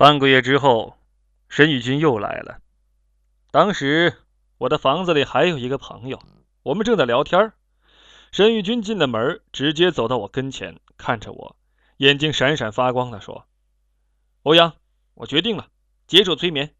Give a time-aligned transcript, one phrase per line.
[0.00, 0.96] 半个月之后，
[1.50, 2.62] 沈宇军又来了。
[3.50, 4.16] 当时
[4.56, 6.18] 我的房子里还有一个朋友，
[6.62, 7.52] 我们正在聊天。
[8.32, 11.54] 沈宇军进了门，直接走到我跟前，看着我，
[11.98, 13.44] 眼睛闪闪发光的说
[14.44, 14.72] ：“欧阳，
[15.12, 15.68] 我决定了，
[16.06, 16.74] 接受催眠。”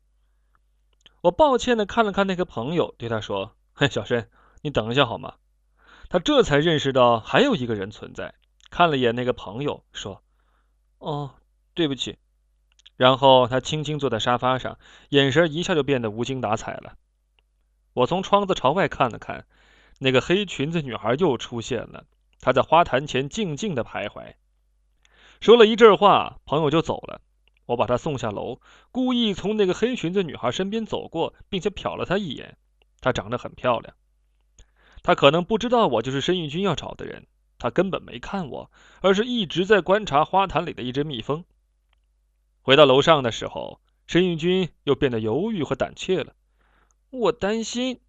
[1.20, 4.30] 我抱歉的看了看那个朋友，对他说：“嘿，小申，
[4.62, 5.34] 你等一下好吗？”
[6.08, 8.34] 他这才认识到还有一个人存在，
[8.70, 10.22] 看了眼那个朋友，说
[10.96, 11.34] ：“哦，
[11.74, 12.16] 对不起。”
[13.00, 16.98] 然后他轻轻坐在沙发上，眼神一下就变得无精打采了。
[17.94, 19.46] 我从窗子朝外看了看，
[20.00, 22.04] 那个黑裙子女孩又出现了。
[22.40, 24.34] 她在花坛前静静的徘徊，
[25.40, 27.22] 说了一阵话，朋友就走了。
[27.64, 28.60] 我把她送下楼，
[28.92, 32.58] 故意从那个黑裙子女孩身边走过，并且瞟了她一眼。
[33.00, 33.94] 她长得很漂亮。
[35.02, 37.26] 她可能不知道我就是申玉军要找的人，
[37.58, 41.46] 她根本没看我，而是一直在观察花坛里的一只蜜蜂。
[42.62, 46.34] 回到楼上的时候，申玉军又变得犹豫和胆怯了。
[47.10, 48.00] 我担心，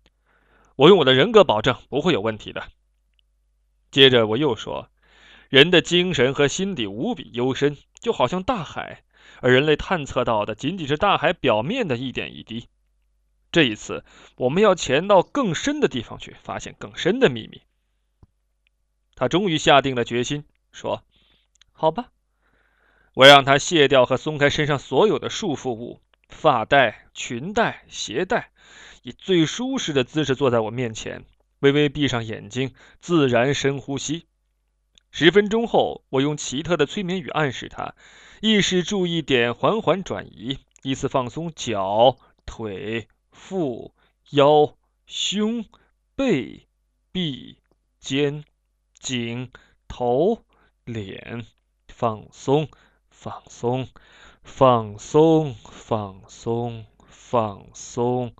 [0.76, 2.70] 我用我的人格保证不会有问题的。
[3.90, 4.90] 接着我又说，
[5.50, 9.04] 人的精神和心底无比幽深，就好像大海，
[9.42, 12.68] 而人类探测到的仅仅是大海表面的一点一滴。
[13.52, 14.06] 这一次，
[14.38, 17.62] 我们要潜到更深的地方去，发现更深的秘密。
[19.16, 21.04] 他终于下定了决心，说
[21.74, 22.12] ：“好吧。”
[23.14, 28.52] 我让他卸掉和松开身上所有的束缚物，发带、裙带、鞋带，
[29.03, 31.26] 以最舒适的姿势坐在我面前，
[31.59, 34.28] 微微闭上眼睛，自然深呼吸。
[35.12, 37.95] 十分钟后，我用奇特的催眠语暗示他，
[38.40, 43.94] 意识注意点缓缓转移，依次放松脚、腿、腹、
[44.30, 45.66] 腰、胸、
[46.16, 46.66] 背、
[47.12, 47.58] 臂、
[48.00, 48.46] 肩、
[48.98, 49.52] 颈、
[49.90, 50.46] 头、
[50.86, 51.46] 脸，
[51.90, 52.70] 放松。
[53.24, 53.88] 放松，
[54.42, 58.34] 放松，放松，放松，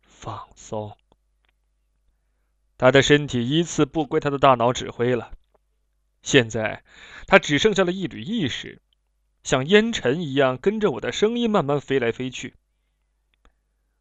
[0.00, 0.96] 放松。
[2.78, 5.32] 他的身体依次不归他的大脑指挥了。
[6.22, 6.82] 现在，
[7.26, 8.80] 他只剩下了一缕意识，
[9.42, 12.54] 像烟尘一样跟着我的声音慢慢飞来飞去。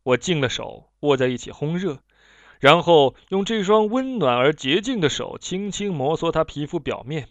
[0.04, 2.00] 我静了手，握在一起烘热，
[2.62, 7.28] 然后用这双温暖而洁净的手轻轻摩挲他皮肤表面，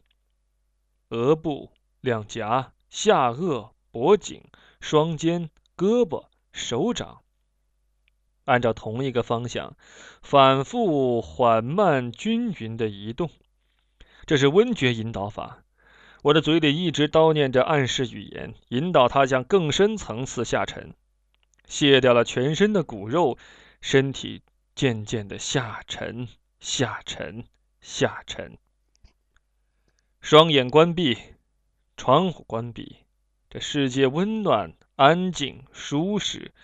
[1.09, 1.72] 额部、
[2.03, 2.75] 两颊。
[2.91, 4.45] 下颚、脖颈、
[4.81, 7.23] 双肩、胳膊、手掌，
[8.45, 9.77] 按照同一个方向
[10.21, 13.31] 反复、缓慢、均匀的移动。
[14.27, 15.62] 这是温觉引导法。
[16.23, 20.95] 我的嘴里一直叨念着暗示语言，引导他向更深层次下沉，
[21.67, 23.39] 卸掉了全身的骨肉，
[23.81, 24.43] 身体
[24.75, 26.28] 渐渐的下沉、
[26.59, 27.45] 下沉、
[27.81, 28.59] 下沉。
[30.21, 31.17] 双眼关闭。
[32.00, 33.05] 窗户关闭，
[33.50, 36.55] 这世界温暖、安静、舒适，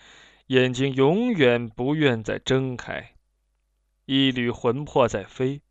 [0.47, 3.13] 眼睛永远不愿再睁开。
[4.05, 5.61] 一缕魂魄在飞，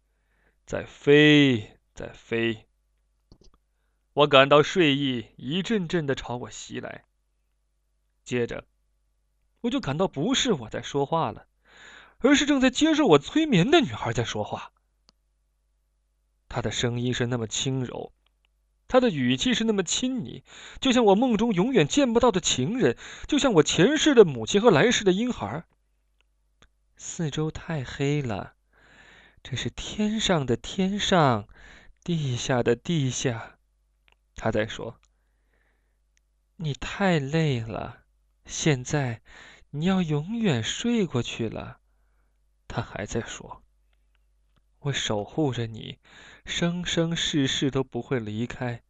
[0.67, 2.69] 在飞，在飞。
[4.13, 7.05] 我感到睡意一阵阵的朝我袭来，
[8.23, 8.69] 接着
[9.63, 11.49] 我就感到不是我在说话了，
[12.19, 14.71] 而是正在接受我催眠的女孩在说话。
[16.49, 18.13] 她的声音是那么轻柔。
[18.89, 20.45] 他的语气是那么亲昵，
[20.81, 25.65] 就像我梦中永远见不到的情人，就像我前世的母亲和来世的婴孩。
[26.97, 28.55] 四周太黑了，
[29.43, 31.49] 这是天上的天上，
[32.05, 33.59] 地下的地下。
[34.35, 35.01] 他在说
[36.57, 38.05] ：“你太累了，
[38.45, 39.21] 现在
[39.71, 41.81] 你要永远睡过去了。”
[42.69, 43.63] 他还在说。
[44.87, 45.99] 我守护着你，
[46.45, 48.83] 生生世世都不会离开。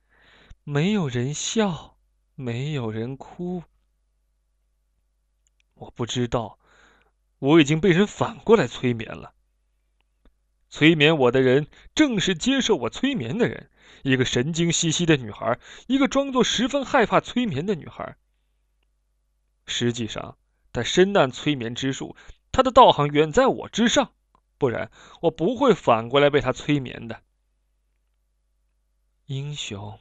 [0.63, 1.97] 没有人笑，
[2.35, 3.63] 没有人哭。
[5.75, 6.59] 我不知道，
[7.39, 9.33] 我已经被人反过来催眠了。
[10.69, 13.71] 催眠我的人正是接受我催眠的人，
[14.03, 18.17] 一个神经兮兮的女孩，一个装作十分害怕催眠的女孩。
[19.67, 20.37] 实际上，
[20.75, 22.15] 她深谙催眠之术，
[22.53, 24.13] 她的道行远在我之上。
[24.59, 27.23] 不然，我不会反过来被他催眠的。
[29.27, 29.99] 英雄，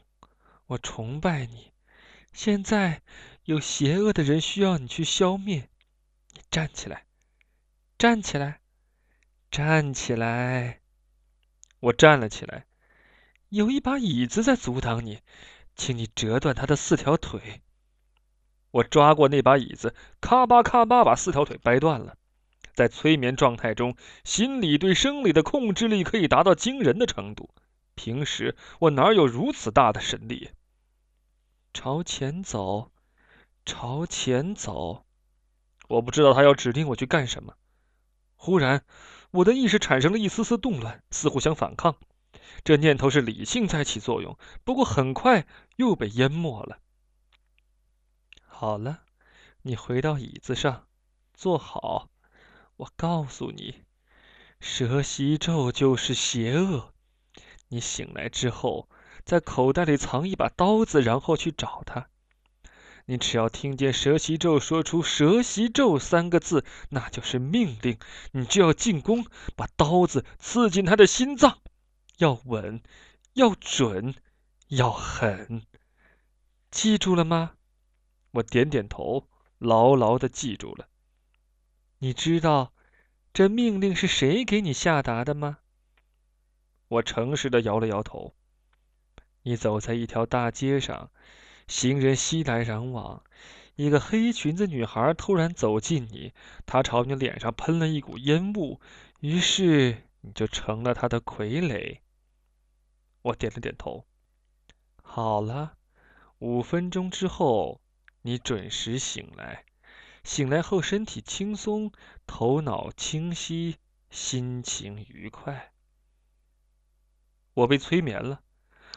[0.67, 1.71] 我崇拜你。
[2.31, 3.01] 现在
[3.43, 5.69] 有邪恶的人需要你去消灭，
[6.33, 7.05] 你站起来，
[7.97, 8.59] 站起来，
[9.49, 10.81] 站起来。
[11.79, 12.65] 我站了起来。
[13.49, 15.21] 有一把椅子在阻挡你，
[15.75, 17.61] 请你折断他的四条腿。
[18.71, 22.17] 我抓过那把椅子，咔吧咔吧把四条腿掰断了。
[22.75, 27.49] 在催眠状态中，心理对生理的控制力可以达到惊人的程度。
[27.95, 30.51] 平时我哪有如此大的神力？
[31.73, 32.91] 朝前走，
[33.65, 35.05] 朝前走。
[35.87, 37.55] 我不知道他要指令我去干什么。
[38.35, 38.83] 忽然，
[39.31, 41.95] 我的意识产生了一丝丝动乱，似乎想反抗。
[42.63, 46.79] 这念头是理性在起作用，不过很快又被淹没了。
[48.45, 49.03] 好了，
[49.61, 50.87] 你回到椅子上，
[51.33, 52.09] 坐好。
[52.77, 53.83] 我告诉你，
[54.59, 56.93] 蛇袭咒就是邪恶。
[57.69, 58.89] 你醒来之后，
[59.23, 62.09] 在口袋里藏一把刀子，然后去找他。
[63.05, 67.97] 你只要听见蛇袭咒说出“蛇袭咒”三个字，那就是命令，
[68.31, 69.25] 你就要进攻，
[69.55, 71.59] 把刀子刺进他的心脏。
[72.17, 72.81] 要稳，
[73.33, 74.15] 要准，
[74.67, 75.61] 要狠。
[76.71, 77.53] 记住了吗？
[78.31, 79.29] 我点点头，
[79.59, 80.89] 牢牢的记住了。
[81.99, 82.73] 你知道
[83.33, 85.59] 这命令是谁给你下达的吗？
[86.87, 88.35] 我诚实的摇了摇头。
[89.43, 91.11] 你走在一条大街上，
[91.67, 93.23] 行人熙来攘往，
[93.75, 96.33] 一个黑裙子女孩突然走近你，
[96.65, 98.79] 她朝你脸上喷了一股烟雾，
[99.19, 101.99] 于是你就成了她的傀儡。
[103.21, 104.05] 我点了点头。
[105.01, 105.77] 好了，
[106.39, 107.81] 五分钟之后。
[108.27, 109.65] 你准时醒来，
[110.25, 111.91] 醒来后身体轻松，
[112.25, 113.77] 头脑清晰，
[114.09, 115.71] 心情愉快。
[117.53, 118.41] 我被催眠了，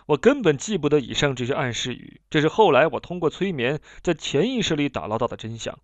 [0.06, 5.78] 我根本记不得以上这些暗示语，这是后来我通过催眠在潜意识里打捞到的真相。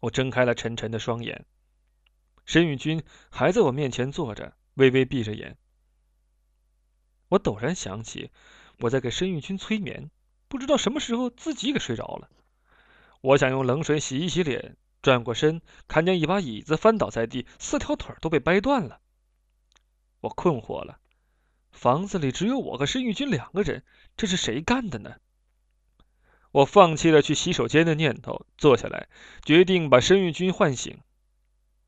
[0.00, 1.44] 我睁开了沉沉的双眼，
[2.46, 5.58] 申玉君还在我面前坐着，微微闭着眼。
[7.28, 8.30] 我陡然想起，
[8.78, 10.10] 我在给申玉君催眠。
[10.48, 12.30] 不知道什么时候自己给睡着了。
[13.26, 19.00] 我想用冷水洗一洗脸，转过身，看见一把椅子翻倒在地，四条腿都被掰断了。
[20.20, 21.00] 我困惑了，
[21.72, 23.82] 房子里只有我和申玉军两个人，
[24.16, 25.16] 这是谁干的呢？
[26.52, 29.08] 我放弃了去洗手间的念头，坐下来，
[29.44, 31.00] 决定把申玉军唤醒。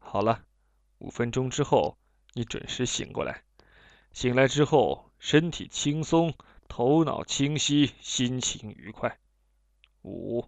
[0.01, 0.43] 好了，
[0.99, 1.99] 五分钟之后
[2.33, 3.45] 你准时醒过来。
[4.13, 6.35] 醒来之后，身体轻松。
[6.67, 9.19] 头脑清晰，心情愉快。
[10.03, 10.45] 五、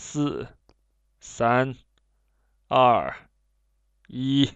[0.00, 0.48] 四、
[1.18, 1.76] 三、
[2.68, 3.28] 二、
[4.06, 4.48] 一，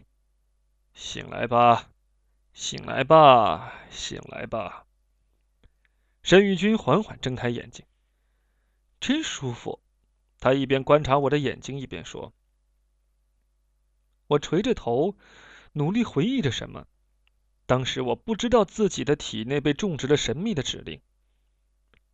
[0.95, 1.91] 醒来吧，
[2.55, 4.87] 醒来吧，醒来吧。
[6.23, 7.85] 申玉君缓缓睁开眼睛，
[9.01, 9.81] 真舒服。
[10.39, 12.33] 他一边观察我的眼睛，一边说
[14.29, 15.17] ：“我垂着头，
[15.73, 16.87] 努力回忆着什么。”
[17.67, 21.03] 当时我不知道自己的体内被种植了神秘的指令。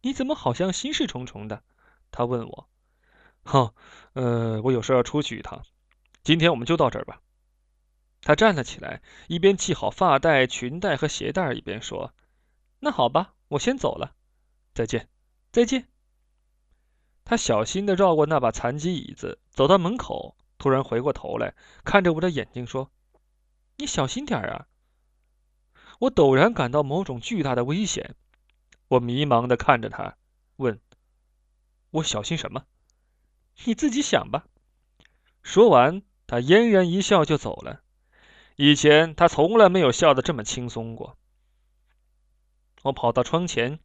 [0.01, 1.63] 你怎么好像心事重重的？
[2.11, 2.71] 他问我。
[3.49, 3.73] 哼，
[4.13, 5.65] 呃，我有事要出去一趟。
[6.23, 7.23] 今天我们就到这儿吧。
[8.21, 12.13] 他站了起来，一边系好发带、裙带和鞋带，一边说
[12.79, 14.15] ：“那好吧，我先走了。
[14.75, 15.09] 再见，
[15.51, 15.89] 再见。”
[17.25, 21.55] 他小心地绕过那把残疾椅子，走到门口，突然回过头来，
[21.85, 22.91] 看着我的眼睛说
[23.79, 24.67] ：“你小心点啊。”
[26.01, 28.15] 我陡然感到某种巨大的危险，
[28.89, 30.17] 我迷茫的看着他，
[30.57, 30.79] 问
[31.91, 32.65] ：“我小心什么？
[33.65, 34.47] 你自己想吧。”
[35.43, 37.83] 说完，他嫣然一笑就走了。
[38.57, 41.17] 以前他从来没有笑得这么轻松过。
[42.83, 43.79] 我跑到窗前，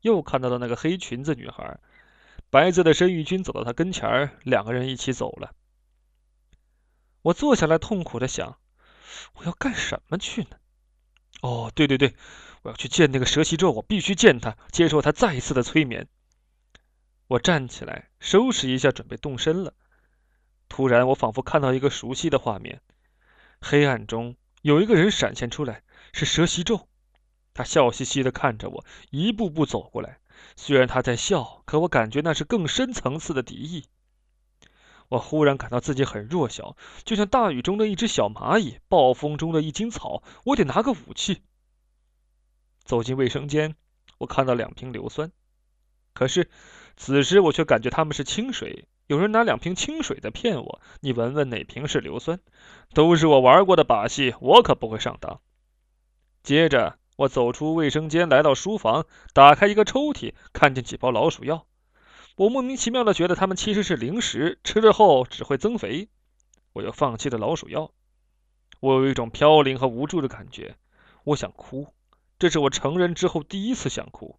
[0.00, 1.78] 又看到了那个黑裙子女孩，
[2.50, 5.54] 白色的申玉君走到他跟前儿，两个人一起走了。
[7.22, 8.58] 我坐下来，痛苦的想：
[9.34, 10.50] 我要干什么去呢？
[11.40, 12.14] 哦，对对对，
[12.62, 16.08] 我要去见那个蛇袭咒，我必须见他，接受他再一次的催眠。
[17.28, 19.74] 我站起来，收拾一下，准备动身了。
[20.68, 22.80] 突然，我仿佛看到一个熟悉的画面，
[23.60, 26.88] 黑暗中有一个人闪现出来，是蛇袭咒。
[27.52, 30.18] 他笑嘻嘻地看着我，一步步走过来。
[30.54, 33.86] 虽然他在笑，可我感觉那是更深层次的敌意。
[35.08, 40.22] 我忽然感到自己很弱小，就像大雨中的一只小蚂蚁，暴风中的一茎草。
[40.44, 41.42] 我得拿个武器。
[42.84, 43.74] 走进卫生间，
[44.18, 45.32] 我看到两瓶硫酸，
[46.16, 46.48] 可是
[46.96, 48.88] 此时我却感觉他们是清水。
[49.06, 50.80] 有人拿两瓶清水在骗我。
[51.00, 52.40] 你闻闻哪瓶是硫酸？
[52.94, 55.40] 都是我玩过的把戏，我可不会上当。
[56.42, 59.04] 接着，我走出卫生间，来到书房，
[59.34, 61.66] 打开一个抽屉，看见几包老鼠药。
[62.36, 66.08] 我莫名其妙的觉得它们其实是零食，吃了后只会增肥。
[66.72, 67.92] 我又放弃了老鼠药。
[68.80, 70.76] 我有一种飘零和无助的感觉，
[71.24, 71.88] 我想哭。
[72.38, 74.38] 这是我成人之后第一次想哭。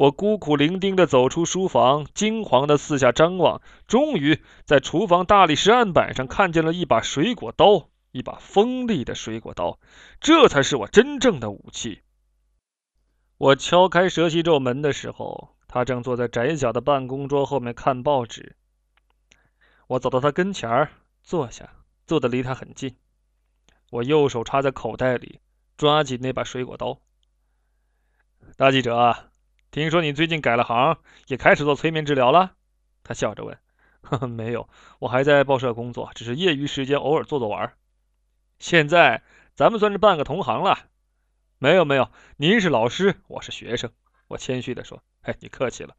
[0.00, 9.78] 我孤苦伶仃的走出书房，惊惶的四下张望，终于在厨房大理石案板上看见了一把水果刀，一把锋利的水果刀，
[10.18, 12.00] 这才是我真正的武器。
[13.36, 15.54] 我敲开蛇息咒门的时候。
[15.72, 18.56] 他正坐在窄小的办公桌后面看报纸。
[19.86, 20.90] 我走到他跟前儿，
[21.22, 21.70] 坐下，
[22.08, 22.96] 坐得离他很近。
[23.90, 25.38] 我右手插在口袋里，
[25.76, 26.98] 抓紧那把水果刀。
[28.56, 29.29] 大记者，
[29.70, 30.98] 听说你最近改了行，
[31.28, 32.56] 也开始做催眠治疗了？
[33.04, 33.56] 他笑着问。
[34.00, 37.72] 呵呵，没有，我还在报社工作，只是业余时间偶尔做做玩。
[38.58, 39.22] 现在
[39.54, 40.88] 咱们算是半个同行了。
[41.58, 43.92] 没有没有，您是老师，我是学生。
[44.26, 45.00] 我谦虚地说。
[45.20, 45.94] 哎，你客气了。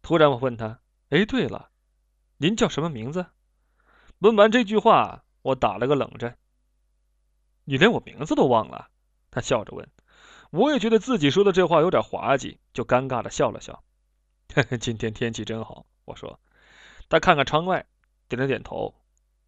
[0.00, 1.68] 突然我问他，哎，对了，
[2.38, 3.26] 您叫什么名字？
[4.18, 6.36] 问完这句话，我打了个冷战。
[7.64, 8.88] 你连我名字都忘了？
[9.30, 9.88] 他笑着问。
[10.52, 13.82] 我也觉得自己说的这话有点滑稽，就尴尬的笑了笑。
[14.78, 16.38] 今天天气真好，我说。
[17.08, 17.86] 他看看窗外，
[18.28, 18.94] 点了点头。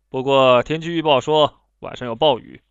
[0.09, 2.63] 不过天气预报说晚上有暴雨。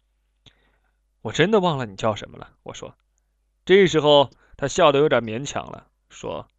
[1.22, 2.98] 我真的忘了你叫什么了，我说。
[3.66, 6.50] 这时候他笑得有点勉强了，说：“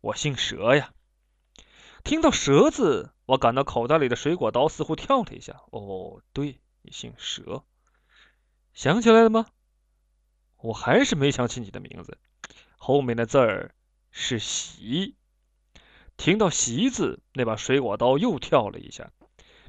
[0.00, 0.94] 我姓佘呀。”
[2.02, 5.60] 听到“佘”字，我感到口袋里的水果刀似乎跳了一下。
[5.70, 7.62] 哦，对，你姓佘。
[8.72, 9.44] 想起来了吗？
[10.64, 12.16] 我还是没想起你的名字。
[12.78, 13.74] 后面的字儿
[14.10, 15.14] 是“席”。
[16.16, 19.10] 听到“席”字，那把水果刀又跳了一下。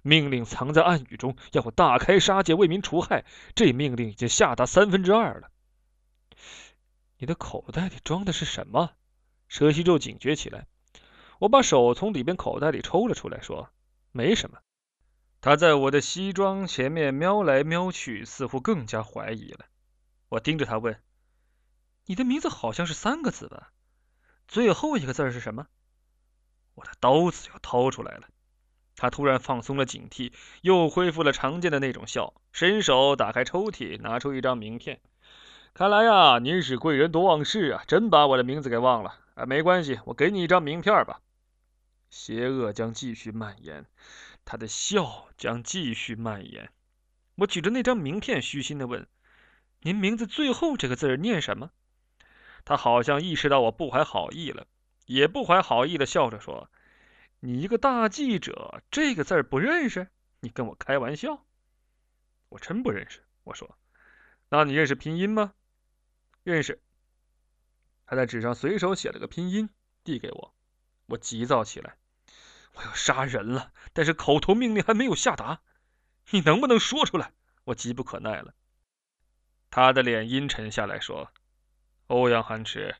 [0.03, 3.25] 命令藏在暗语中，要我大开杀戒，为民除害。
[3.55, 5.51] 这命令已经下达三分之二了。
[7.17, 8.91] 你的口袋里装的是什么？
[9.49, 10.65] 蛇西宙警觉起来。
[11.39, 13.69] 我把手从里边口袋里抽了出来，说
[14.13, 14.59] ：“没什么。”
[15.41, 19.65] 他在我的西装前面瞄来瞄去，似乎更加怀疑了。
[20.35, 20.99] 我盯着他问
[22.07, 23.71] ：“你的名字好像是三个字吧？
[24.47, 25.67] 最后一个字是什么？”
[26.75, 28.27] 我的刀子要掏出来了。
[28.97, 34.99] 他突然放松了警惕，又恢复了常见的那种笑，伸手打开抽屉，拿出一张名片。
[35.73, 39.17] 看来呀，您是贵人多忘事啊，真把我的名字给忘了。
[39.35, 41.21] 啊，没关系，我给你一张名片吧。
[42.09, 43.85] 邪恶将继续蔓延，
[44.43, 46.69] 他的笑将继续蔓延。
[47.35, 49.07] 我举着那张名片，虚心的问
[49.85, 51.69] ：“您名字最后这个字念什么？”
[52.65, 54.65] 他好像意识到我不怀好意了，
[55.05, 56.71] 也不怀好意的笑着说。
[57.39, 60.07] 你一个大记者，这个字不认识？
[60.39, 61.45] 你跟我开玩笑？
[62.49, 63.23] 我真不认识。
[63.43, 63.77] 我说，
[64.49, 65.53] 那你认识拼音吗？
[66.41, 66.81] 认识。
[68.07, 69.69] 他在纸上随手写了个拼音，
[70.03, 70.55] 递给我。
[71.05, 71.97] 我急躁起来，
[72.73, 75.61] 我要杀人了，但是口头命令还没有下达。
[76.31, 77.33] 你能不能说出来？
[77.65, 78.55] 我急不可耐了。
[79.69, 81.31] 他的脸阴沉下来说
[82.07, 82.95] ：“欧阳寒池，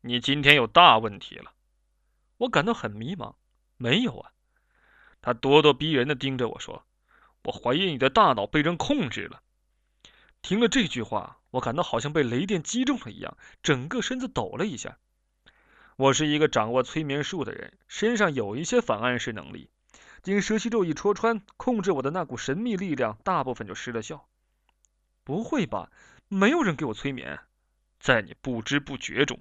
[0.00, 1.52] 你今天有大问题了。”
[2.38, 3.34] 我感到很迷茫。
[3.78, 4.32] 没有啊，
[5.20, 6.84] 他咄咄逼人的盯着我说
[7.44, 9.42] ：“我怀疑你的大脑被人控制了。”
[10.42, 14.98] 听了这句话，我感到好像被雷电击中了一样，整个身子抖了一下。
[15.96, 19.70] 我是一个掌握催眠术的人，身上有一些反暗示能力。
[20.22, 24.28] 经蛇蝎咒一戳穿，控制我的那股神秘力量大部分就失了效。
[25.26, 25.90] 不会吧？
[26.28, 27.40] 没有人给我催眠，
[27.98, 29.40] 在你不知不觉中。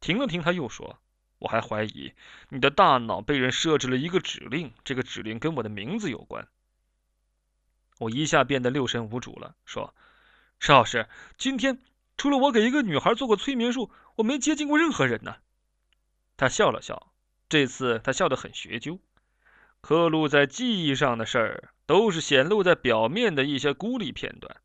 [0.00, 0.98] 停了停，他又说。
[1.38, 2.12] 我还怀疑
[2.50, 6.46] 你的大脑被人设置了一个指令，这个指令跟我的名字有关。
[7.98, 9.94] 我一下变得六神无主了，说
[10.60, 11.78] ：“石老师，今天
[12.18, 15.36] 除了我给一个女孩做过催眠术，我没接近过任何人呢。”
[16.36, 17.12] 他笑了笑，
[17.48, 18.98] 这次他笑得很学究。
[19.82, 24.56] 刻录在记忆上的事儿，都是显露在表面的一些孤立片段。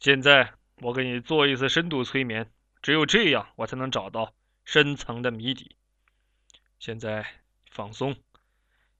[0.00, 5.76] 现在我给你做一次深度催眠，只有这样，我才能找到深层的谜底。
[6.78, 8.16] 现在放松，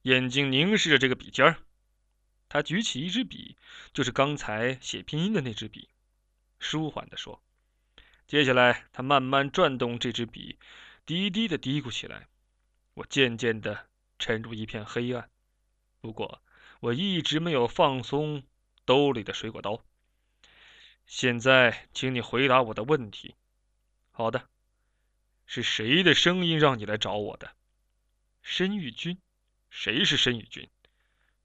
[0.03, 1.57] 眼睛凝视着这个笔尖儿。
[2.51, 3.57] 他举起一支笔，
[3.95, 5.89] 就是刚才写拼音的那支笔，
[6.59, 7.43] 舒缓地说
[8.29, 10.59] ：“接下来，他慢慢转动这支笔，
[11.07, 12.29] 低低的嘀咕起来。
[12.93, 13.87] 我渐渐的
[14.19, 15.31] 沉入一片黑暗。
[16.03, 16.43] 不过，
[16.81, 18.43] 我一直没有放松
[18.85, 19.83] 兜里的水果刀。
[21.13, 23.35] 现在，请你回答我的问题。
[24.13, 24.49] 好的，
[25.45, 27.51] 是谁的声音让你来找我的？”
[28.43, 29.19] 申玉君，
[29.71, 30.71] 谁是申玉君？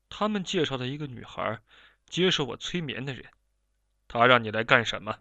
[0.08, 1.60] 他们介绍的一个女孩，
[2.06, 3.26] 接受我催眠的人。
[4.08, 5.18] 他让你来干什么？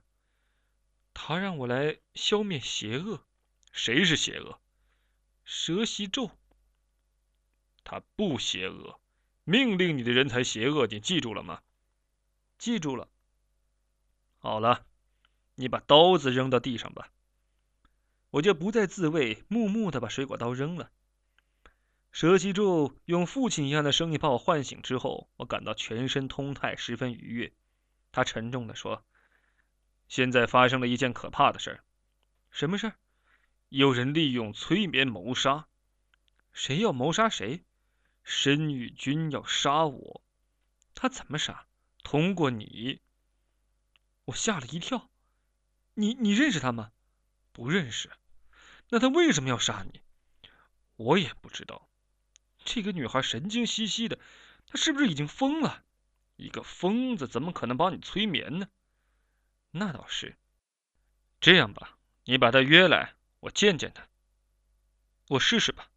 [1.14, 3.24] 他让我来消灭邪恶。
[3.72, 4.60] 谁是邪恶？
[5.46, 6.30] 蛇袭咒。
[7.82, 9.00] 他不邪恶，
[9.44, 10.86] 命令你的人才邪恶。
[10.86, 11.62] 你记住了吗？
[12.58, 13.08] 记住了。
[14.44, 14.84] 好了，
[15.54, 17.10] 你把刀子扔到地上吧。
[18.28, 20.90] 我就不再自卫，木木的把水果刀扔了。
[22.12, 27.54] 蛇西柱用父亲一样的声音把我唤醒之后，我感到全身通泰，十分愉悦。
[28.12, 29.02] 他沉重地说
[30.08, 31.80] ：“现在发生了一件可怕的事儿。
[32.50, 32.96] 什么事儿？
[33.70, 35.68] 有人利用催眠谋杀。
[36.52, 37.64] 谁要谋杀谁？
[38.24, 40.22] 申玉君要杀我。
[40.94, 41.64] 他怎么杀？
[42.02, 43.00] 通过你。
[44.26, 45.10] 我吓了一跳。
[45.94, 46.92] 你你认识他吗？
[47.52, 48.10] 不认识。
[48.88, 50.02] 那他为什么要杀你？
[50.96, 51.88] 我也不知道。
[52.64, 54.18] 这个女孩神经兮兮的，
[54.66, 55.84] 她是不是已经疯了？
[56.36, 58.68] 一个疯子怎么可能帮你催眠呢？
[59.70, 60.36] 那倒是。
[61.40, 64.08] 这样吧，你把她约来，我见见她。
[65.28, 65.90] 我试试吧。